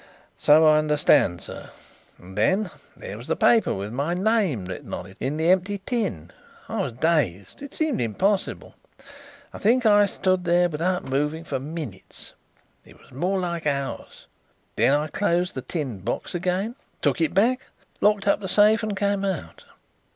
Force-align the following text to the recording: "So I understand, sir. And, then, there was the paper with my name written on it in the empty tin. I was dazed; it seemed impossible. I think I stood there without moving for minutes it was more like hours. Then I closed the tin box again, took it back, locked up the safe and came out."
"So 0.35 0.65
I 0.65 0.79
understand, 0.79 1.41
sir. 1.41 1.69
And, 2.17 2.35
then, 2.35 2.71
there 2.97 3.19
was 3.19 3.27
the 3.27 3.35
paper 3.35 3.71
with 3.71 3.93
my 3.93 4.15
name 4.15 4.65
written 4.65 4.95
on 4.95 5.05
it 5.05 5.15
in 5.19 5.37
the 5.37 5.51
empty 5.51 5.79
tin. 5.85 6.31
I 6.67 6.81
was 6.81 6.93
dazed; 6.93 7.61
it 7.61 7.75
seemed 7.75 8.01
impossible. 8.01 8.73
I 9.53 9.59
think 9.59 9.85
I 9.85 10.07
stood 10.07 10.43
there 10.43 10.69
without 10.69 11.03
moving 11.05 11.43
for 11.43 11.59
minutes 11.59 12.33
it 12.83 12.99
was 12.99 13.11
more 13.11 13.37
like 13.39 13.67
hours. 13.67 14.25
Then 14.75 14.95
I 14.95 15.05
closed 15.07 15.53
the 15.53 15.61
tin 15.61 15.99
box 15.99 16.33
again, 16.33 16.73
took 17.03 17.21
it 17.21 17.35
back, 17.35 17.59
locked 18.01 18.27
up 18.27 18.39
the 18.39 18.49
safe 18.49 18.81
and 18.81 18.97
came 18.97 19.23
out." 19.23 19.65